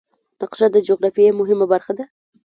[0.41, 2.05] نقشه د جغرافیې مهمه برخه ده.